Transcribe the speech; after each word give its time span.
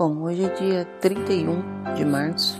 Bom, 0.00 0.22
hoje 0.22 0.44
é 0.44 0.48
dia 0.54 0.84
31 1.02 1.94
de 1.94 2.06
março. 2.06 2.58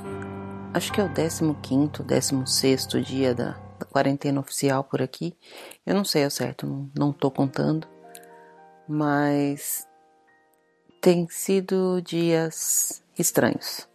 Acho 0.74 0.92
que 0.92 1.00
é 1.00 1.04
o 1.04 1.08
15, 1.54 2.02
16 2.02 2.86
dia 3.02 3.34
da, 3.34 3.52
da 3.78 3.86
quarentena 3.86 4.38
oficial 4.38 4.84
por 4.84 5.00
aqui. 5.00 5.34
Eu 5.86 5.94
não 5.94 6.04
sei 6.04 6.24
ao 6.24 6.30
certo, 6.30 6.66
não, 6.66 6.90
não 6.94 7.12
tô 7.14 7.30
contando. 7.30 7.88
Mas 8.86 9.88
tem 11.00 11.26
sido 11.30 12.02
dias 12.02 13.02
estranhos. 13.18 13.88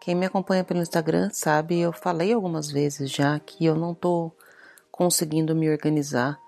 Quem 0.00 0.14
me 0.14 0.24
acompanha 0.24 0.64
pelo 0.64 0.80
Instagram 0.80 1.28
sabe, 1.34 1.78
eu 1.80 1.92
falei 1.92 2.32
algumas 2.32 2.70
vezes 2.70 3.10
já 3.10 3.38
que 3.38 3.66
eu 3.66 3.74
não 3.74 3.94
tô 3.94 4.32
conseguindo 4.90 5.54
me 5.54 5.70
organizar 5.70 6.40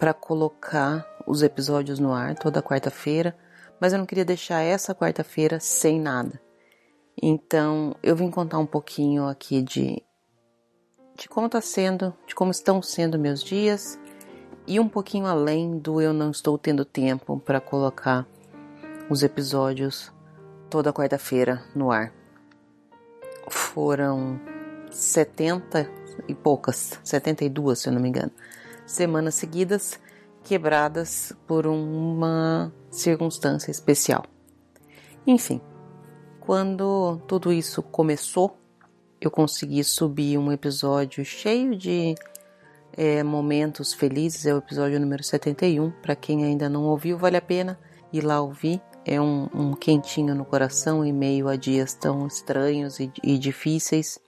para 0.00 0.12
colocar 0.12 1.06
os 1.28 1.44
episódios 1.44 2.00
no 2.00 2.12
ar 2.12 2.34
toda 2.34 2.60
quarta-feira 2.60 3.38
mas 3.80 3.92
eu 3.92 3.98
não 3.98 4.06
queria 4.06 4.24
deixar 4.24 4.62
essa 4.62 4.94
quarta-feira 4.94 5.60
sem 5.60 6.00
nada. 6.00 6.40
Então, 7.20 7.94
eu 8.02 8.14
vim 8.14 8.30
contar 8.30 8.58
um 8.58 8.66
pouquinho 8.66 9.26
aqui 9.26 9.62
de 9.62 10.02
de 11.16 11.28
como 11.28 11.46
está 11.46 11.62
sendo, 11.62 12.14
de 12.26 12.34
como 12.34 12.50
estão 12.50 12.82
sendo 12.82 13.18
meus 13.18 13.42
dias 13.42 13.98
e 14.66 14.78
um 14.78 14.88
pouquinho 14.88 15.26
além 15.26 15.78
do 15.78 16.00
eu 16.00 16.12
não 16.12 16.30
estou 16.30 16.58
tendo 16.58 16.84
tempo 16.84 17.40
para 17.40 17.60
colocar 17.60 18.26
os 19.08 19.22
episódios 19.22 20.12
toda 20.68 20.92
quarta-feira 20.92 21.62
no 21.74 21.90
ar. 21.90 22.12
Foram 23.48 24.38
70 24.90 25.88
e 26.28 26.34
poucas, 26.34 27.00
72 27.02 27.78
se 27.78 27.88
eu 27.88 27.92
não 27.92 28.00
me 28.00 28.08
engano, 28.08 28.32
semanas 28.84 29.36
seguidas 29.36 29.98
quebradas 30.42 31.32
por 31.46 31.66
uma 31.66 32.72
circunstância 32.98 33.70
especial. 33.70 34.24
Enfim, 35.26 35.60
quando 36.40 37.20
tudo 37.26 37.52
isso 37.52 37.82
começou, 37.82 38.56
eu 39.20 39.30
consegui 39.30 39.82
subir 39.82 40.38
um 40.38 40.52
episódio 40.52 41.24
cheio 41.24 41.76
de 41.76 42.14
é, 42.96 43.22
momentos 43.22 43.92
felizes, 43.92 44.46
é 44.46 44.54
o 44.54 44.58
episódio 44.58 45.00
número 45.00 45.22
71. 45.22 45.90
Para 46.02 46.16
quem 46.16 46.44
ainda 46.44 46.68
não 46.68 46.84
ouviu, 46.84 47.18
vale 47.18 47.36
a 47.36 47.42
pena 47.42 47.78
ir 48.12 48.22
lá 48.22 48.40
ouvir. 48.40 48.80
É 49.04 49.20
um, 49.20 49.48
um 49.54 49.74
quentinho 49.74 50.34
no 50.34 50.44
coração 50.44 51.04
em 51.04 51.12
meio 51.12 51.48
a 51.48 51.56
dias 51.56 51.94
tão 51.94 52.26
estranhos 52.26 52.98
e, 52.98 53.12
e 53.22 53.38
difíceis. 53.38 54.18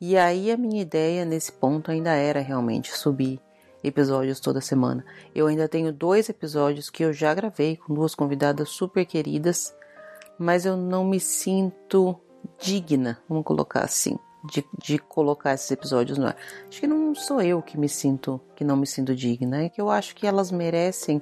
E 0.00 0.16
aí 0.16 0.50
a 0.50 0.56
minha 0.56 0.82
ideia 0.82 1.24
nesse 1.24 1.52
ponto 1.52 1.90
ainda 1.90 2.12
era 2.12 2.40
realmente 2.40 2.92
subir 2.92 3.40
episódios 3.82 4.40
toda 4.40 4.60
semana. 4.60 5.04
Eu 5.34 5.46
ainda 5.46 5.68
tenho 5.68 5.92
dois 5.92 6.28
episódios 6.28 6.90
que 6.90 7.04
eu 7.04 7.12
já 7.12 7.34
gravei 7.34 7.76
com 7.76 7.94
duas 7.94 8.14
convidadas 8.14 8.68
super 8.70 9.04
queridas, 9.04 9.74
mas 10.38 10.64
eu 10.64 10.76
não 10.76 11.04
me 11.04 11.20
sinto 11.20 12.18
digna, 12.60 13.20
vamos 13.28 13.44
colocar 13.44 13.84
assim, 13.84 14.18
de, 14.44 14.64
de 14.78 14.98
colocar 14.98 15.54
esses 15.54 15.70
episódios 15.70 16.18
no 16.18 16.26
ar. 16.26 16.36
Acho 16.68 16.80
que 16.80 16.86
não 16.86 17.14
sou 17.14 17.40
eu 17.40 17.62
que 17.62 17.78
me 17.78 17.88
sinto, 17.88 18.40
que 18.54 18.64
não 18.64 18.76
me 18.76 18.86
sinto 18.86 19.14
digna, 19.14 19.64
é 19.64 19.68
que 19.68 19.80
eu 19.80 19.90
acho 19.90 20.14
que 20.14 20.26
elas 20.26 20.50
merecem 20.50 21.20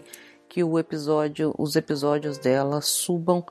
que 0.48 0.64
o 0.64 0.78
episódio, 0.78 1.55
os 1.58 1.77
episódios 1.77 2.39
delas 2.39 2.86
subam 2.86 3.45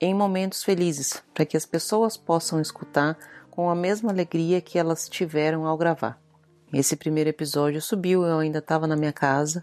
em 0.00 0.12
momentos 0.12 0.64
felizes, 0.64 1.22
para 1.32 1.46
que 1.46 1.56
as 1.56 1.64
pessoas 1.64 2.16
possam 2.16 2.60
escutar 2.60 3.16
com 3.50 3.70
a 3.70 3.74
mesma 3.74 4.10
alegria 4.10 4.60
que 4.60 4.78
elas 4.78 5.08
tiveram 5.08 5.66
ao 5.66 5.76
gravar. 5.76 6.21
Esse 6.72 6.96
primeiro 6.96 7.28
episódio 7.28 7.82
subiu, 7.82 8.24
eu 8.24 8.38
ainda 8.38 8.58
estava 8.58 8.86
na 8.86 8.96
minha 8.96 9.12
casa. 9.12 9.62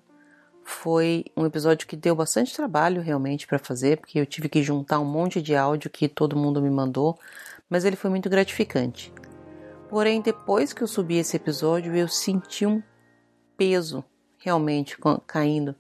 Foi 0.63 1.25
um 1.35 1.43
episódio 1.43 1.87
que 1.87 1.95
deu 1.95 2.15
bastante 2.15 2.55
trabalho 2.55 3.01
realmente 3.01 3.47
para 3.47 3.57
fazer, 3.57 3.97
porque 3.97 4.19
eu 4.19 4.27
tive 4.27 4.47
que 4.47 4.61
juntar 4.61 4.99
um 4.99 5.05
monte 5.05 5.41
de 5.41 5.55
áudio 5.55 5.89
que 5.89 6.07
todo 6.07 6.37
mundo 6.37 6.61
me 6.61 6.69
mandou, 6.69 7.17
mas 7.67 7.83
ele 7.83 7.95
foi 7.95 8.11
muito 8.11 8.29
gratificante. 8.29 9.11
Porém, 9.89 10.21
depois 10.21 10.71
que 10.71 10.83
eu 10.83 10.87
subi 10.87 11.17
esse 11.17 11.35
episódio, 11.35 11.95
eu 11.95 12.07
senti 12.07 12.67
um 12.67 12.79
peso 13.57 14.05
realmente 14.37 14.95
caindo 15.25 15.75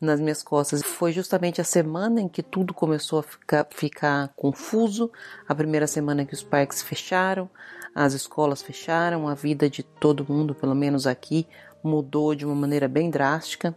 nas 0.00 0.18
minhas 0.18 0.42
costas. 0.42 0.82
Foi 0.82 1.12
justamente 1.12 1.60
a 1.60 1.64
semana 1.64 2.20
em 2.20 2.28
que 2.28 2.42
tudo 2.42 2.74
começou 2.74 3.20
a 3.20 3.22
ficar, 3.22 3.68
ficar 3.70 4.32
confuso, 4.34 5.08
a 5.46 5.54
primeira 5.54 5.86
semana 5.86 6.26
que 6.26 6.34
os 6.34 6.42
parques 6.42 6.82
fecharam, 6.82 7.48
as 7.94 8.12
escolas 8.12 8.60
fecharam, 8.60 9.28
a 9.28 9.34
vida 9.34 9.70
de 9.70 9.82
todo 9.82 10.26
mundo, 10.28 10.54
pelo 10.54 10.74
menos 10.74 11.06
aqui, 11.06 11.46
mudou 11.82 12.34
de 12.34 12.44
uma 12.44 12.54
maneira 12.54 12.88
bem 12.88 13.10
drástica. 13.10 13.76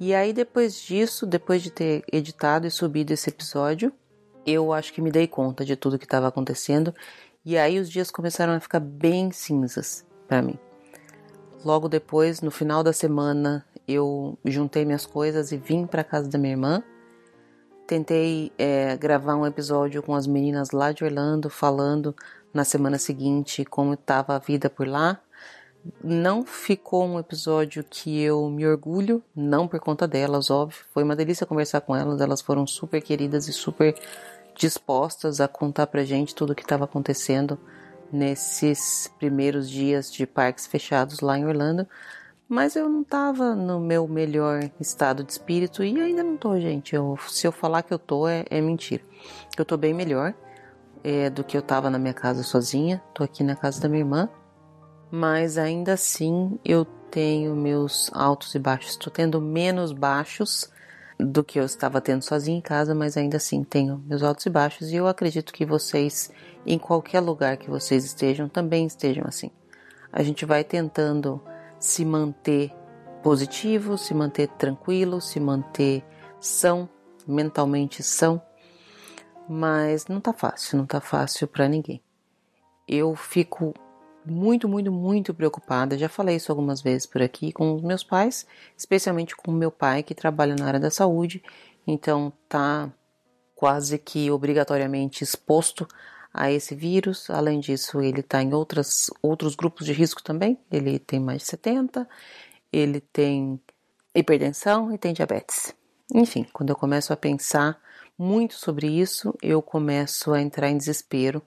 E 0.00 0.14
aí, 0.14 0.32
depois 0.32 0.80
disso, 0.80 1.26
depois 1.26 1.62
de 1.62 1.70
ter 1.70 2.04
editado 2.10 2.66
e 2.66 2.70
subido 2.70 3.12
esse 3.12 3.28
episódio, 3.28 3.92
eu 4.46 4.72
acho 4.72 4.92
que 4.92 5.02
me 5.02 5.10
dei 5.10 5.26
conta 5.26 5.64
de 5.64 5.76
tudo 5.76 5.98
que 5.98 6.06
estava 6.06 6.28
acontecendo. 6.28 6.94
E 7.44 7.58
aí, 7.58 7.78
os 7.78 7.90
dias 7.90 8.10
começaram 8.10 8.54
a 8.54 8.60
ficar 8.60 8.80
bem 8.80 9.30
cinzas 9.30 10.06
para 10.26 10.40
mim. 10.40 10.58
Logo 11.64 11.88
depois, 11.88 12.40
no 12.40 12.50
final 12.50 12.84
da 12.84 12.92
semana, 12.92 13.66
eu 13.86 14.38
juntei 14.44 14.84
minhas 14.84 15.04
coisas 15.04 15.50
e 15.50 15.56
vim 15.56 15.86
para 15.86 16.04
casa 16.04 16.28
da 16.28 16.38
minha 16.38 16.52
irmã. 16.52 16.82
Tentei 17.86 18.52
é, 18.56 18.96
gravar 18.96 19.34
um 19.34 19.46
episódio 19.46 20.02
com 20.02 20.14
as 20.14 20.26
meninas 20.26 20.70
lá 20.70 20.92
de 20.92 21.04
Orlando, 21.04 21.50
falando 21.50 22.14
na 22.52 22.64
semana 22.64 22.98
seguinte 22.98 23.64
como 23.64 23.94
estava 23.94 24.34
a 24.34 24.38
vida 24.38 24.68
por 24.68 24.86
lá. 24.86 25.20
Não 26.02 26.44
ficou 26.44 27.06
um 27.06 27.18
episódio 27.18 27.84
que 27.88 28.20
eu 28.20 28.48
me 28.50 28.66
orgulho, 28.66 29.22
não 29.34 29.68
por 29.68 29.80
conta 29.80 30.06
delas, 30.06 30.50
óbvio. 30.50 30.84
Foi 30.92 31.02
uma 31.02 31.16
delícia 31.16 31.46
conversar 31.46 31.80
com 31.80 31.94
elas, 31.94 32.20
elas 32.20 32.40
foram 32.40 32.66
super 32.66 33.00
queridas 33.00 33.48
e 33.48 33.52
super 33.52 33.94
dispostas 34.54 35.40
a 35.40 35.48
contar 35.48 35.86
pra 35.86 36.04
gente 36.04 36.34
tudo 36.34 36.50
o 36.50 36.54
que 36.54 36.62
estava 36.62 36.84
acontecendo 36.84 37.58
nesses 38.12 39.10
primeiros 39.18 39.70
dias 39.70 40.10
de 40.10 40.26
parques 40.26 40.66
fechados 40.66 41.20
lá 41.20 41.38
em 41.38 41.46
Orlando. 41.46 41.86
Mas 42.48 42.76
eu 42.76 42.88
não 42.88 43.02
estava 43.02 43.54
no 43.54 43.78
meu 43.78 44.08
melhor 44.08 44.70
estado 44.80 45.22
de 45.22 45.32
espírito 45.32 45.84
e 45.84 46.00
ainda 46.00 46.24
não 46.24 46.36
tô, 46.36 46.58
gente. 46.58 46.94
Eu, 46.94 47.18
se 47.28 47.46
eu 47.46 47.52
falar 47.52 47.82
que 47.82 47.92
eu 47.92 47.98
tô, 47.98 48.26
é, 48.26 48.44
é 48.50 48.60
mentira. 48.60 49.02
Eu 49.56 49.64
tô 49.64 49.76
bem 49.76 49.92
melhor 49.92 50.34
é, 51.02 51.30
do 51.30 51.44
que 51.44 51.56
eu 51.56 51.60
estava 51.60 51.90
na 51.90 51.98
minha 51.98 52.14
casa 52.14 52.42
sozinha. 52.42 53.02
Tô 53.14 53.22
aqui 53.22 53.42
na 53.42 53.56
casa 53.56 53.80
da 53.80 53.88
minha 53.88 54.00
irmã. 54.00 54.28
Mas 55.10 55.56
ainda 55.56 55.94
assim 55.94 56.58
eu 56.64 56.84
tenho 57.10 57.54
meus 57.54 58.10
altos 58.12 58.54
e 58.54 58.58
baixos. 58.58 58.92
Estou 58.92 59.12
tendo 59.12 59.40
menos 59.40 59.92
baixos 59.92 60.70
do 61.18 61.42
que 61.42 61.58
eu 61.58 61.64
estava 61.64 62.00
tendo 62.00 62.22
sozinha 62.22 62.58
em 62.58 62.62
casa, 62.62 62.94
mas 62.94 63.16
ainda 63.16 63.38
assim 63.38 63.64
tenho 63.64 64.02
meus 64.06 64.22
altos 64.22 64.46
e 64.46 64.50
baixos. 64.50 64.90
E 64.90 64.96
eu 64.96 65.06
acredito 65.06 65.52
que 65.52 65.66
vocês, 65.66 66.30
em 66.66 66.78
qualquer 66.78 67.20
lugar 67.20 67.56
que 67.56 67.70
vocês 67.70 68.04
estejam, 68.04 68.48
também 68.48 68.86
estejam 68.86 69.24
assim. 69.26 69.50
A 70.12 70.22
gente 70.22 70.44
vai 70.44 70.62
tentando 70.62 71.40
se 71.78 72.04
manter 72.04 72.72
positivo, 73.22 73.98
se 73.98 74.14
manter 74.14 74.48
tranquilo, 74.48 75.20
se 75.20 75.40
manter 75.40 76.04
são, 76.40 76.88
mentalmente 77.26 78.02
são, 78.02 78.40
mas 79.48 80.06
não 80.06 80.20
tá 80.20 80.32
fácil, 80.32 80.78
não 80.78 80.86
tá 80.86 81.00
fácil 81.00 81.46
para 81.48 81.68
ninguém. 81.68 82.02
Eu 82.86 83.14
fico 83.14 83.74
muito, 84.24 84.68
muito, 84.68 84.92
muito 84.92 85.32
preocupada, 85.32 85.96
já 85.96 86.08
falei 86.08 86.36
isso 86.36 86.52
algumas 86.52 86.82
vezes 86.82 87.06
por 87.06 87.22
aqui 87.22 87.52
com 87.52 87.74
os 87.74 87.82
meus 87.82 88.04
pais, 88.04 88.46
especialmente 88.76 89.34
com 89.34 89.50
meu 89.50 89.70
pai 89.70 90.02
que 90.02 90.14
trabalha 90.14 90.54
na 90.54 90.66
área 90.66 90.80
da 90.80 90.90
saúde, 90.90 91.42
então 91.86 92.32
tá 92.48 92.90
quase 93.54 93.98
que 93.98 94.30
obrigatoriamente 94.30 95.24
exposto 95.24 95.88
a 96.32 96.50
esse 96.52 96.74
vírus. 96.74 97.28
Além 97.30 97.58
disso, 97.58 98.00
ele 98.00 98.20
está 98.20 98.42
em 98.42 98.54
outras, 98.54 99.10
outros 99.22 99.56
grupos 99.56 99.86
de 99.86 99.92
risco 99.92 100.22
também. 100.22 100.58
Ele 100.70 100.98
tem 100.98 101.18
mais 101.18 101.42
de 101.42 101.48
70, 101.48 102.08
ele 102.72 103.00
tem 103.00 103.60
hipertensão 104.14 104.92
e 104.92 104.98
tem 104.98 105.12
diabetes. 105.12 105.74
Enfim, 106.14 106.46
quando 106.52 106.70
eu 106.70 106.76
começo 106.76 107.12
a 107.12 107.16
pensar 107.16 107.80
muito 108.18 108.54
sobre 108.54 108.88
isso, 108.88 109.32
eu 109.40 109.62
começo 109.62 110.32
a 110.32 110.42
entrar 110.42 110.68
em 110.68 110.76
desespero 110.76 111.40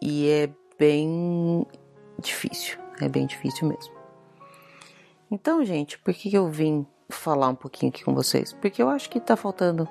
e 0.00 0.28
é 0.28 0.50
bem 0.78 1.66
difícil, 2.22 2.78
é 3.00 3.08
bem 3.08 3.26
difícil 3.26 3.66
mesmo. 3.68 3.92
Então, 5.30 5.64
gente, 5.64 5.98
por 5.98 6.14
que 6.14 6.32
eu 6.32 6.48
vim 6.48 6.86
falar 7.10 7.48
um 7.48 7.54
pouquinho 7.54 7.90
aqui 7.90 8.04
com 8.04 8.14
vocês? 8.14 8.52
Porque 8.52 8.80
eu 8.82 8.88
acho 8.88 9.10
que 9.10 9.20
tá 9.20 9.36
faltando 9.36 9.88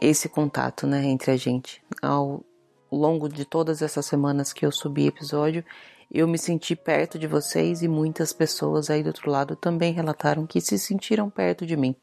esse 0.00 0.28
contato, 0.28 0.86
né, 0.86 1.04
entre 1.06 1.30
a 1.30 1.36
gente. 1.36 1.82
Ao 2.02 2.44
longo 2.90 3.28
de 3.28 3.44
todas 3.44 3.82
essas 3.82 4.06
semanas 4.06 4.52
que 4.52 4.64
eu 4.64 4.70
subi 4.70 5.06
episódio, 5.06 5.64
eu 6.12 6.28
me 6.28 6.38
senti 6.38 6.76
perto 6.76 7.18
de 7.18 7.26
vocês 7.26 7.82
e 7.82 7.88
muitas 7.88 8.32
pessoas 8.32 8.90
aí 8.90 9.02
do 9.02 9.08
outro 9.08 9.30
lado 9.30 9.56
também 9.56 9.92
relataram 9.92 10.46
que 10.46 10.60
se 10.60 10.78
sentiram 10.78 11.28
perto 11.28 11.66
de 11.66 11.76
mim. 11.76 11.96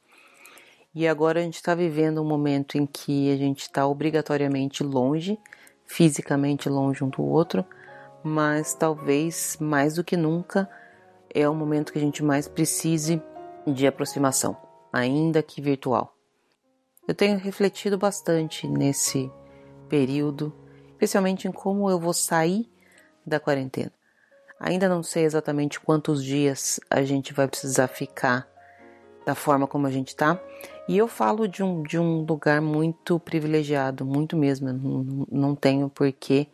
E 0.96 1.08
agora 1.08 1.40
a 1.40 1.44
gente 1.44 1.56
está 1.56 1.74
vivendo 1.74 2.22
um 2.22 2.26
momento 2.26 2.78
em 2.78 2.86
que 2.86 3.32
a 3.32 3.36
gente 3.36 3.62
está 3.62 3.88
obrigatoriamente 3.88 4.84
longe, 4.84 5.40
fisicamente 5.86 6.70
longe 6.70 7.04
um 7.04 7.10
do 7.10 7.24
outro, 7.24 7.66
mas 8.24 8.76
talvez 8.76 9.58
mais 9.60 9.96
do 9.96 10.04
que 10.04 10.16
nunca 10.16 10.70
é 11.34 11.50
o 11.50 11.56
momento 11.56 11.92
que 11.92 11.98
a 11.98 12.02
gente 12.02 12.24
mais 12.24 12.48
precise 12.48 13.20
de 13.66 13.88
aproximação, 13.88 14.56
ainda 14.92 15.42
que 15.42 15.62
virtual. 15.62 16.16
Eu 17.08 17.16
tenho 17.16 17.40
refletido 17.40 17.98
bastante 17.98 18.68
nesse 18.68 19.32
período, 19.90 20.54
especialmente 20.92 21.48
em 21.48 21.52
como 21.52 21.90
eu 21.90 22.00
vou 22.00 22.14
sair 22.14 22.70
da 23.26 23.40
quarentena. 23.40 23.92
Ainda 24.60 24.88
não 24.88 25.02
sei 25.02 25.24
exatamente 25.24 25.80
quantos 25.80 26.24
dias 26.24 26.80
a 26.88 27.02
gente 27.02 27.34
vai 27.34 27.48
precisar 27.48 27.88
ficar 27.88 28.48
da 29.26 29.36
forma 29.36 29.68
como 29.68 29.88
a 29.88 29.92
gente 29.92 30.10
está. 30.10 30.40
E 30.88 30.98
eu 30.98 31.08
falo 31.08 31.48
de 31.48 31.64
um, 31.64 31.82
de 31.82 31.98
um 31.98 32.26
lugar 32.26 32.62
muito 32.62 33.18
privilegiado, 33.20 34.06
muito 34.06 34.36
mesmo. 34.36 34.74
Não, 34.74 35.28
não 35.32 35.56
tenho 35.56 35.90
por 35.90 36.12
que 36.12 36.50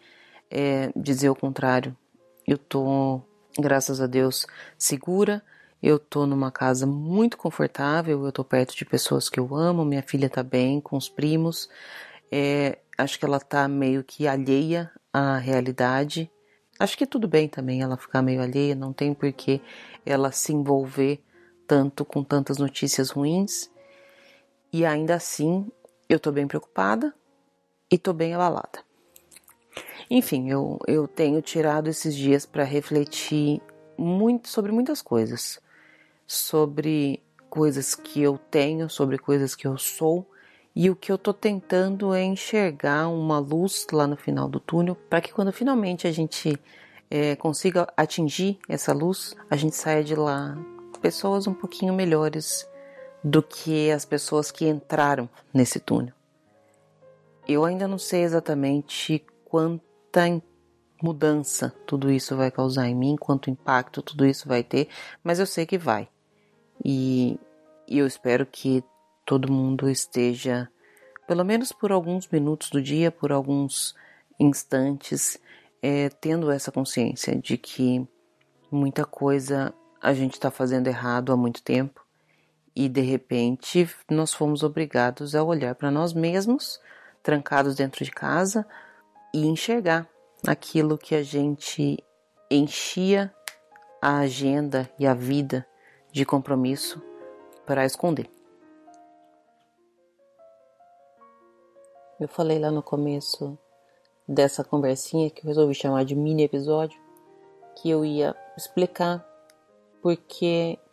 é, 0.52 0.92
dizer 0.96 1.30
o 1.30 1.36
contrário. 1.36 1.98
Eu 2.48 2.58
tô, 2.58 3.22
graças 3.58 4.00
a 4.00 4.06
Deus, 4.06 4.46
segura. 4.78 5.42
Eu 5.81 5.98
tô 5.98 6.28
numa 6.28 6.52
casa 6.52 6.86
muito 6.86 7.38
confortável. 7.38 8.24
Eu 8.24 8.31
tô 8.31 8.44
perto 8.44 8.76
de 8.76 8.86
pessoas 8.86 9.30
que 9.30 9.40
eu 9.40 9.56
amo. 9.56 9.84
Minha 9.84 10.04
filha 10.04 10.30
tá 10.30 10.44
bem, 10.44 10.80
com 10.80 10.96
os 10.96 11.10
primos. 11.10 11.68
É, 12.32 12.78
acho 12.98 13.18
que 13.18 13.25
ela 13.25 13.40
tá 13.40 13.68
meio 13.68 14.04
que 14.04 14.28
alheia 14.28 14.92
à 15.12 15.38
realidade. 15.40 16.30
Acho 16.80 16.96
que 16.96 17.08
tudo 17.08 17.28
bem 17.28 17.48
também 17.50 17.82
ela 17.82 17.98
ficar 17.98 18.22
meio 18.22 18.44
alheia. 18.44 18.75
Não 18.75 18.94
tem 18.94 19.12
por 19.12 19.32
que 19.34 19.60
ela 20.06 20.32
se 20.32 20.54
envolver 20.54 21.20
tanto 21.66 22.06
com 22.06 22.24
tantas 22.24 22.60
notícias 22.60 23.10
ruins 23.10 23.72
e 24.71 24.86
ainda 24.86 25.16
assim 25.16 25.69
eu 26.07 26.19
tô 26.19 26.31
bem 26.31 26.48
preocupada 26.48 27.13
e 27.92 27.98
tô 27.98 28.13
bem 28.13 28.33
abalada. 28.33 28.80
Enfim, 30.10 30.50
eu, 30.50 30.80
eu 30.88 31.07
tenho 31.07 31.42
tirado 31.42 31.88
esses 31.88 32.16
dias 32.16 32.45
para 32.45 32.63
refletir 32.63 33.62
muito 33.98 34.48
sobre 34.50 34.71
muitas 34.71 35.01
coisas, 35.01 35.60
sobre 36.25 37.21
coisas 37.50 37.94
que 37.95 38.21
eu 38.21 38.38
tenho, 38.38 38.89
sobre 38.89 39.18
coisas 39.18 39.56
que 39.56 39.68
eu 39.68 39.77
sou, 39.77 40.25
e 40.75 40.89
o 40.89 40.95
que 40.95 41.12
eu 41.12 41.18
tô 41.18 41.33
tentando 41.33 42.13
é 42.13 42.24
enxergar 42.24 43.07
uma 43.10 43.39
luz 43.39 43.86
lá 43.92 44.07
no 44.07 44.15
final 44.15 44.48
do 44.48 44.60
túnel 44.60 44.95
para 44.95 45.19
que 45.19 45.33
quando 45.33 45.51
finalmente 45.51 46.07
a 46.07 46.12
gente 46.12 46.57
é, 47.10 47.36
consiga 47.36 47.92
atingir 47.98 48.60
essa 48.68 48.94
luz, 48.94 49.36
a 49.50 49.56
gente 49.56 49.75
saia 49.75 50.04
de 50.04 50.15
lá 50.15 50.57
pessoas 51.01 51.48
um 51.48 51.54
pouquinho 51.54 51.94
melhores 51.94 52.69
do 53.24 53.44
que 53.44 53.92
as 53.92 54.06
pessoas 54.06 54.51
que 54.51 54.68
entraram 54.68 55.30
nesse 55.54 55.80
túnel. 55.80 56.13
Eu 57.48 57.66
ainda 57.66 57.88
não 57.88 57.98
sei 57.98 58.24
exatamente 58.24 59.25
quanta 59.45 60.42
mudança 61.01 61.74
tudo 61.86 62.12
isso 62.12 62.36
vai 62.36 62.51
causar 62.51 62.88
em 62.88 62.95
mim, 62.95 63.16
quanto 63.19 63.50
impacto 63.50 64.01
tudo 64.01 64.25
isso 64.25 64.48
vai 64.48 64.63
ter, 64.63 64.88
mas 65.24 65.39
eu 65.39 65.45
sei 65.45 65.66
que 65.66 65.77
vai. 65.77 66.07
E, 66.83 67.39
e 67.88 67.98
eu 67.98 68.06
espero 68.06 68.45
que 68.45 68.83
todo 69.25 69.51
mundo 69.51 69.89
esteja, 69.89 70.69
pelo 71.27 71.44
menos 71.44 71.72
por 71.72 71.92
alguns 71.92 72.27
minutos 72.27 72.69
do 72.69 72.81
dia, 72.81 73.12
por 73.12 73.31
alguns 73.31 73.95
instantes, 74.39 75.39
é, 75.81 76.10
tendo 76.10 76.51
essa 76.51 76.72
consciência 76.72 77.36
de 77.36 77.57
que 77.57 78.07
muita 78.72 79.06
coisa 79.06 79.74
a 80.01 80.13
gente 80.13 80.33
está 80.33 80.51
fazendo 80.51 80.88
errado 80.88 81.31
há 81.31 81.38
muito 81.38 81.62
tempo 81.62 82.06
e 82.80 82.88
de 82.88 83.02
repente 83.02 83.94
nós 84.10 84.34
fomos 84.34 84.64
obrigados 84.64 85.36
a 85.36 85.44
olhar 85.44 85.76
para 85.76 85.92
nós 85.92 86.14
mesmos, 86.14 86.80
trancados 87.22 87.76
dentro 87.76 88.06
de 88.06 88.10
casa 88.10 88.66
e 89.34 89.46
enxergar 89.46 90.08
aquilo 90.48 90.98
que 90.98 91.14
a 91.14 91.22
gente 91.22 92.02
enchia 92.50 93.36
a 94.02 94.20
agenda 94.20 94.90
e 94.98 95.06
a 95.06 95.14
vida 95.14 95.68
de 96.10 96.26
compromisso 96.26 97.04
para 97.66 97.86
esconder. 97.86 98.30
Eu 102.18 102.30
falei 102.30 102.60
lá 102.60 102.72
no 102.72 102.82
começo 102.82 103.60
dessa 104.25 104.64
conversinha 104.64 105.30
que 105.30 105.42
eu 105.42 105.50
resolvi 105.50 105.75
chamar 105.75 106.06
de 106.06 106.16
mini 106.16 106.44
episódio, 106.44 106.98
que 107.75 107.90
eu 107.90 108.06
ia 108.06 108.34
explicar 108.56 109.22
por 110.02 110.16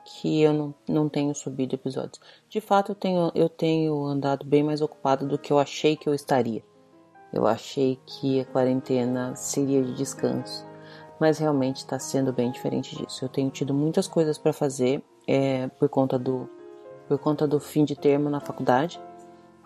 que, 0.06 0.40
eu 0.40 0.52
não, 0.52 0.74
não 0.88 1.08
tenho 1.08 1.34
subido 1.34 1.74
episódios. 1.74 2.20
De 2.48 2.60
fato, 2.60 2.92
eu 2.92 2.94
tenho, 2.94 3.32
eu 3.34 3.48
tenho 3.48 4.04
andado 4.04 4.46
bem 4.46 4.62
mais 4.62 4.80
ocupado 4.80 5.26
do 5.26 5.36
que 5.36 5.52
eu 5.52 5.58
achei 5.58 5.96
que 5.96 6.08
eu 6.08 6.14
estaria. 6.14 6.62
Eu 7.32 7.46
achei 7.46 7.98
que 8.06 8.40
a 8.40 8.44
quarentena 8.44 9.34
seria 9.34 9.82
de 9.82 9.94
descanso, 9.94 10.64
mas 11.18 11.38
realmente 11.38 11.78
está 11.78 11.98
sendo 11.98 12.32
bem 12.32 12.52
diferente 12.52 12.96
disso. 12.96 13.24
Eu 13.24 13.28
tenho 13.28 13.50
tido 13.50 13.74
muitas 13.74 14.06
coisas 14.06 14.38
para 14.38 14.52
fazer 14.52 15.02
é, 15.26 15.66
por 15.68 15.88
conta 15.88 16.18
do 16.18 16.48
por 17.08 17.18
conta 17.18 17.46
do 17.46 17.60
fim 17.60 17.84
de 17.84 17.94
termo 17.94 18.28
na 18.28 18.40
faculdade. 18.40 19.00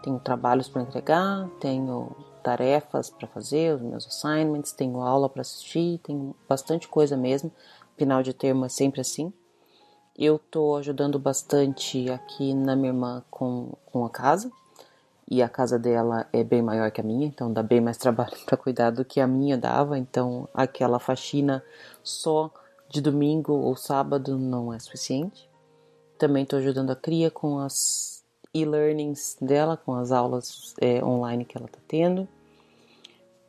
Tenho 0.03 0.19
trabalhos 0.19 0.69
para 0.69 0.83
entregar, 0.83 1.49
tenho 1.59 2.15
tarefas 2.43 3.09
para 3.09 3.27
fazer, 3.29 3.75
os 3.75 3.81
meus 3.81 4.07
assignments, 4.07 4.73
tenho 4.73 5.01
aula 5.01 5.29
para 5.29 5.43
assistir, 5.43 6.01
tenho 6.03 6.35
bastante 6.49 6.89
coisa 6.89 7.17
mesmo. 7.17 7.51
Final 7.97 8.23
de 8.23 8.35
termo 8.35 8.65
é 8.65 8.69
sempre 8.69 9.01
assim. 9.01 9.33
Eu 10.19 10.39
tô 10.39 10.77
ajudando 10.77 11.19
bastante 11.19 12.11
aqui 12.11 12.53
na 12.53 12.77
minha 12.77 12.91
irmã 12.91 13.23
com, 13.31 13.73
com 13.87 14.05
a 14.05 14.11
casa. 14.11 14.51
E 15.31 15.43
a 15.43 15.49
casa 15.49 15.79
dela 15.79 16.27
é 16.33 16.43
bem 16.43 16.61
maior 16.61 16.91
que 16.91 17.01
a 17.01 17.05
minha, 17.05 17.25
então 17.25 17.53
dá 17.53 17.63
bem 17.63 17.81
mais 17.81 17.97
trabalho 17.97 18.37
para 18.45 18.57
cuidar 18.57 18.91
do 18.91 19.05
que 19.05 19.21
a 19.21 19.27
minha 19.27 19.57
dava. 19.57 19.97
Então 19.97 20.49
aquela 20.53 20.99
faxina 20.99 21.63
só 22.03 22.51
de 22.89 23.01
domingo 23.01 23.53
ou 23.53 23.77
sábado 23.77 24.37
não 24.37 24.73
é 24.73 24.79
suficiente. 24.79 25.49
Também 26.19 26.43
estou 26.43 26.59
ajudando 26.59 26.91
a 26.91 26.97
cria 26.97 27.31
com 27.31 27.61
as 27.61 28.25
e-learnings 28.53 29.37
dela, 29.41 29.77
com 29.77 29.95
as 29.95 30.11
aulas 30.11 30.75
é, 30.81 31.03
online 31.03 31.45
que 31.45 31.57
ela 31.57 31.67
está 31.67 31.79
tendo. 31.87 32.29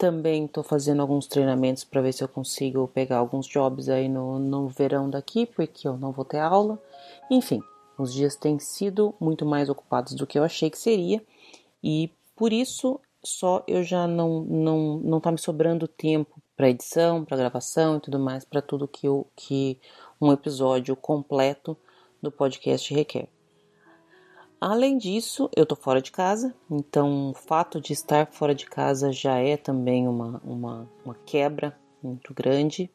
Também 0.02 0.46
estou 0.46 0.64
fazendo 0.64 1.00
alguns 1.00 1.28
treinamentos 1.28 1.84
para 1.84 2.02
ver 2.02 2.12
se 2.12 2.24
eu 2.24 2.28
consigo 2.28 2.88
pegar 2.88 3.18
alguns 3.18 3.46
jobs 3.46 3.88
aí 3.88 4.10
no, 4.10 4.40
no 4.40 4.68
verão 4.68 5.08
daqui, 5.08 5.46
porque 5.46 5.88
eu 5.88 5.96
não 5.96 6.12
vou 6.12 6.26
ter 6.26 6.40
aula. 6.40 6.82
Enfim, 7.30 7.62
os 8.00 8.12
dias 8.12 8.36
têm 8.36 8.58
sido 8.58 9.14
muito 9.20 9.46
mais 9.46 9.70
ocupados 9.70 10.16
do 10.16 10.26
que 10.26 10.40
eu 10.40 10.44
achei 10.44 10.72
que 10.72 10.80
seria 10.80 11.24
e 11.84 12.10
por 12.36 12.52
isso 12.52 13.00
só 13.24 13.64
eu 13.68 13.84
já 13.84 14.08
não 14.08 14.42
não 14.44 14.98
não 15.04 15.20
tá 15.20 15.32
me 15.32 15.38
sobrando 15.38 15.88
tempo 15.88 16.42
para 16.58 16.72
edição, 16.72 17.24
para 17.24 17.38
gravação 17.38 17.98
e 17.98 18.00
tudo 18.00 18.18
mais, 18.18 18.44
para 18.44 18.60
tudo 18.60 18.88
que 18.88 19.08
eu, 19.08 19.28
que 19.36 19.78
um 20.20 20.34
episódio 20.34 20.96
completo 20.96 21.78
do 22.20 22.32
podcast 22.32 22.92
requer. 22.92 23.28
Além 24.64 24.96
disso, 24.96 25.50
eu 25.58 25.66
tô 25.66 25.76
fora 25.76 26.00
de 26.00 26.12
casa, 26.12 26.54
então 26.70 27.32
o 27.32 27.34
fato 27.34 27.82
de 27.82 27.94
estar 27.94 28.28
fora 28.28 28.54
de 28.54 28.68
casa 28.68 29.12
já 29.12 29.40
é 29.40 29.58
também 29.58 30.08
uma, 30.08 30.40
uma, 30.44 30.88
uma 31.04 31.16
quebra 31.26 31.76
muito 32.04 32.32
grande. 32.32 32.88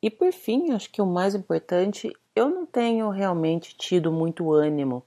E 0.00 0.08
por 0.08 0.32
fim, 0.32 0.72
acho 0.72 0.90
que 0.90 1.02
o 1.02 1.06
mais 1.06 1.34
importante, 1.34 2.10
eu 2.34 2.48
não 2.48 2.64
tenho 2.64 3.10
realmente 3.10 3.76
tido 3.76 4.10
muito 4.10 4.50
ânimo 4.50 5.04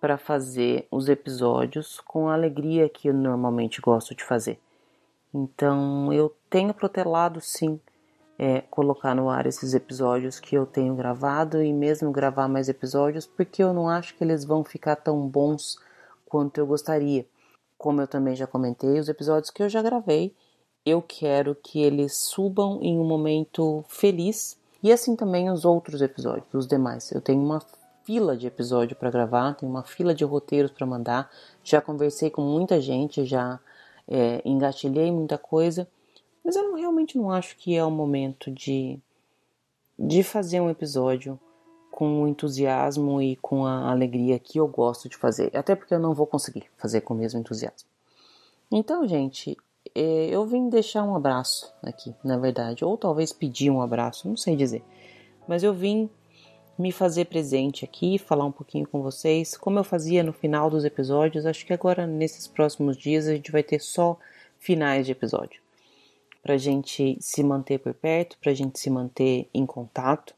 para 0.00 0.16
fazer 0.16 0.88
os 0.90 1.10
episódios 1.10 2.00
com 2.00 2.30
a 2.30 2.32
alegria 2.32 2.88
que 2.88 3.08
eu 3.08 3.14
normalmente 3.14 3.82
gosto 3.82 4.14
de 4.14 4.24
fazer. 4.24 4.58
Então 5.34 6.10
eu 6.10 6.34
tenho 6.48 6.72
protelado 6.72 7.38
sim 7.42 7.78
é, 8.38 8.60
colocar 8.70 9.16
no 9.16 9.28
ar 9.28 9.46
esses 9.46 9.74
episódios 9.74 10.38
que 10.38 10.54
eu 10.54 10.64
tenho 10.64 10.94
gravado 10.94 11.60
e 11.60 11.72
mesmo 11.72 12.12
gravar 12.12 12.46
mais 12.46 12.68
episódios, 12.68 13.26
porque 13.26 13.62
eu 13.62 13.74
não 13.74 13.88
acho 13.88 14.14
que 14.14 14.22
eles 14.22 14.44
vão 14.44 14.62
ficar 14.62 14.94
tão 14.96 15.26
bons 15.26 15.76
quanto 16.24 16.58
eu 16.58 16.66
gostaria. 16.66 17.26
Como 17.76 18.00
eu 18.00 18.06
também 18.06 18.36
já 18.36 18.46
comentei, 18.46 19.00
os 19.00 19.08
episódios 19.08 19.50
que 19.50 19.62
eu 19.62 19.68
já 19.68 19.82
gravei, 19.82 20.34
eu 20.86 21.02
quero 21.02 21.56
que 21.56 21.82
eles 21.82 22.16
subam 22.16 22.78
em 22.80 22.98
um 22.98 23.04
momento 23.04 23.84
feliz 23.88 24.56
e 24.82 24.92
assim 24.92 25.16
também 25.16 25.50
os 25.50 25.64
outros 25.64 26.00
episódios, 26.00 26.46
os 26.54 26.66
demais. 26.66 27.10
Eu 27.10 27.20
tenho 27.20 27.42
uma 27.42 27.60
fila 28.04 28.36
de 28.36 28.46
episódio 28.46 28.96
para 28.96 29.10
gravar, 29.10 29.54
tenho 29.54 29.70
uma 29.70 29.82
fila 29.82 30.14
de 30.14 30.24
roteiros 30.24 30.70
para 30.70 30.86
mandar. 30.86 31.28
Já 31.64 31.80
conversei 31.80 32.30
com 32.30 32.42
muita 32.42 32.80
gente, 32.80 33.24
já 33.24 33.58
é, 34.06 34.40
engatilhei 34.44 35.10
muita 35.10 35.36
coisa 35.36 35.88
mas 36.48 36.56
eu 36.56 36.62
não, 36.62 36.76
realmente 36.76 37.18
não 37.18 37.30
acho 37.30 37.54
que 37.58 37.76
é 37.76 37.84
o 37.84 37.90
momento 37.90 38.50
de, 38.50 38.98
de 39.98 40.22
fazer 40.22 40.62
um 40.62 40.70
episódio 40.70 41.38
com 41.90 42.22
o 42.22 42.26
entusiasmo 42.26 43.20
e 43.20 43.36
com 43.36 43.66
a 43.66 43.90
alegria 43.90 44.38
que 44.38 44.58
eu 44.58 44.66
gosto 44.66 45.10
de 45.10 45.16
fazer. 45.18 45.54
Até 45.54 45.76
porque 45.76 45.92
eu 45.92 45.98
não 45.98 46.14
vou 46.14 46.26
conseguir 46.26 46.64
fazer 46.78 47.02
com 47.02 47.12
o 47.12 47.16
mesmo 47.18 47.38
entusiasmo. 47.38 47.86
Então, 48.72 49.06
gente, 49.06 49.58
é, 49.94 50.28
eu 50.30 50.46
vim 50.46 50.70
deixar 50.70 51.04
um 51.04 51.14
abraço 51.14 51.70
aqui, 51.82 52.14
na 52.24 52.38
verdade. 52.38 52.82
Ou 52.82 52.96
talvez 52.96 53.30
pedir 53.30 53.68
um 53.68 53.82
abraço, 53.82 54.26
não 54.26 54.36
sei 54.38 54.56
dizer. 54.56 54.82
Mas 55.46 55.62
eu 55.62 55.74
vim 55.74 56.08
me 56.78 56.90
fazer 56.90 57.26
presente 57.26 57.84
aqui, 57.84 58.16
falar 58.16 58.46
um 58.46 58.52
pouquinho 58.52 58.88
com 58.88 59.02
vocês, 59.02 59.54
como 59.54 59.78
eu 59.78 59.84
fazia 59.84 60.22
no 60.22 60.32
final 60.32 60.70
dos 60.70 60.86
episódios. 60.86 61.44
Acho 61.44 61.66
que 61.66 61.74
agora, 61.74 62.06
nesses 62.06 62.46
próximos 62.46 62.96
dias, 62.96 63.28
a 63.28 63.34
gente 63.34 63.52
vai 63.52 63.62
ter 63.62 63.80
só 63.80 64.18
finais 64.58 65.04
de 65.04 65.12
episódio 65.12 65.67
para 66.48 66.54
a 66.54 66.58
gente 66.58 67.18
se 67.20 67.42
manter 67.42 67.78
por 67.78 67.92
perto, 67.92 68.38
para 68.38 68.50
a 68.50 68.54
gente 68.54 68.78
se 68.78 68.88
manter 68.88 69.50
em 69.52 69.66
contato. 69.66 70.34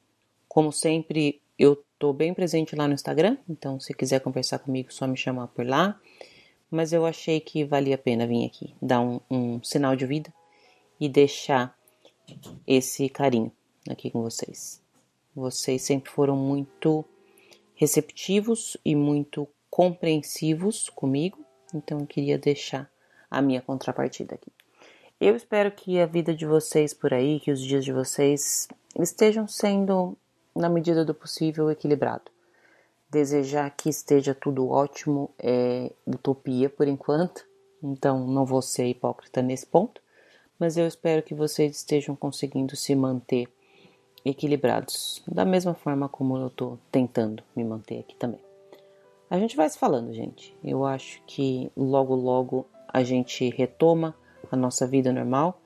Como 0.49 0.73
sempre, 0.73 1.41
eu 1.57 1.75
estou 1.75 2.13
bem 2.13 2.35
presente 2.35 2.75
lá 2.75 2.89
no 2.89 2.95
Instagram, 2.95 3.37
então 3.49 3.79
se 3.79 3.95
quiser 3.95 4.19
conversar 4.19 4.59
comigo, 4.59 4.93
só 4.93 5.07
me 5.07 5.17
chamar 5.17 5.47
por 5.47 5.65
lá. 5.65 6.01
mas 6.69 6.93
eu 6.93 7.07
achei 7.07 7.39
que 7.39 7.63
valia 7.65 7.95
a 7.95 7.99
pena 7.99 8.27
vir 8.27 8.45
aqui, 8.45 8.75
dar 8.83 9.01
um, 9.01 9.21
um 9.31 9.63
sinal 9.63 9.95
de 9.95 10.05
vida 10.05 10.35
e 10.99 11.09
deixar 11.09 11.79
esse 12.67 13.09
carinho 13.09 13.53
aqui 13.89 14.11
com 14.11 14.21
vocês. 14.21 14.83
Vocês 15.33 15.81
sempre 15.83 16.11
foram 16.11 16.35
muito 16.35 17.05
receptivos 17.77 18.77
e 18.85 18.97
muito 18.97 19.47
compreensivos 19.71 20.89
comigo, 20.89 21.39
então 21.73 22.01
eu 22.01 22.07
queria 22.09 22.37
deixar 22.37 22.91
a 23.31 23.41
minha 23.41 23.63
contrapartida 23.63 24.35
aqui. 24.35 24.51
Eu 25.21 25.37
espero 25.37 25.71
que 25.71 26.01
a 26.01 26.07
vida 26.07 26.35
de 26.35 26.47
vocês 26.47 26.95
por 26.95 27.13
aí, 27.13 27.41
que 27.41 27.53
os 27.53 27.61
dias 27.61 27.85
de 27.85 27.93
vocês 27.93 28.67
estejam 28.99 29.47
sendo, 29.47 30.17
na 30.57 30.67
medida 30.71 31.05
do 31.05 31.13
possível, 31.13 31.71
equilibrado. 31.71 32.31
Desejar 33.11 33.69
que 33.77 33.91
esteja 33.91 34.35
tudo 34.35 34.71
ótimo 34.71 35.29
é 35.39 35.93
utopia 36.07 36.71
por 36.71 36.89
enquanto, 36.89 37.45
então 37.83 38.27
não 38.27 38.47
vou 38.47 38.63
ser 38.63 38.87
hipócrita 38.87 39.43
nesse 39.43 39.67
ponto, 39.67 40.01
mas 40.59 40.79
eu 40.79 40.87
espero 40.87 41.23
que 41.23 41.35
vocês 41.35 41.77
estejam 41.77 42.17
conseguindo 42.17 42.75
se 42.75 42.95
manter 42.95 43.47
equilibrados, 44.25 45.23
da 45.29 45.45
mesma 45.45 45.75
forma 45.75 46.09
como 46.09 46.39
eu 46.39 46.47
estou 46.47 46.79
tentando 46.91 47.43
me 47.55 47.63
manter 47.63 47.99
aqui 47.99 48.17
também. 48.17 48.41
A 49.29 49.39
gente 49.39 49.55
vai 49.55 49.69
se 49.69 49.79
falando, 49.79 50.15
gente. 50.15 50.57
Eu 50.65 50.87
acho 50.87 51.23
que 51.27 51.71
logo, 51.77 52.15
logo 52.15 52.67
a 52.89 53.03
gente 53.03 53.51
retoma 53.51 54.15
a 54.51 54.57
nossa 54.57 54.87
vida 54.87 55.13
normal. 55.13 55.61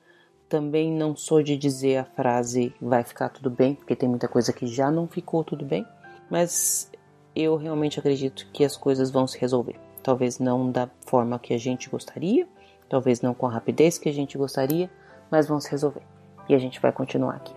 Também 0.47 0.91
não 0.91 1.15
sou 1.15 1.41
de 1.41 1.57
dizer 1.57 1.97
a 1.97 2.05
frase 2.05 2.73
vai 2.79 3.03
ficar 3.03 3.29
tudo 3.29 3.49
bem, 3.49 3.75
porque 3.75 3.95
tem 3.95 4.07
muita 4.07 4.27
coisa 4.27 4.53
que 4.53 4.67
já 4.67 4.91
não 4.91 5.07
ficou 5.07 5.43
tudo 5.43 5.65
bem, 5.65 5.85
mas 6.29 6.91
eu 7.35 7.57
realmente 7.57 7.99
acredito 7.99 8.47
que 8.53 8.63
as 8.63 8.77
coisas 8.77 9.11
vão 9.11 9.27
se 9.27 9.39
resolver. 9.39 9.75
Talvez 10.03 10.39
não 10.39 10.71
da 10.71 10.89
forma 11.07 11.39
que 11.39 11.53
a 11.53 11.57
gente 11.57 11.89
gostaria, 11.89 12.47
talvez 12.87 13.21
não 13.21 13.33
com 13.33 13.47
a 13.47 13.51
rapidez 13.51 13.97
que 13.97 14.07
a 14.07 14.13
gente 14.13 14.37
gostaria, 14.37 14.89
mas 15.31 15.47
vão 15.47 15.59
se 15.59 15.69
resolver. 15.69 16.03
E 16.47 16.53
a 16.53 16.59
gente 16.59 16.79
vai 16.79 16.91
continuar 16.91 17.35
aqui. 17.35 17.53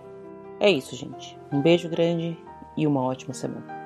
É 0.59 0.69
isso, 0.69 0.95
gente. 0.95 1.37
Um 1.51 1.61
beijo 1.61 1.87
grande 1.87 2.37
e 2.75 2.87
uma 2.87 3.01
ótima 3.01 3.33
semana. 3.33 3.78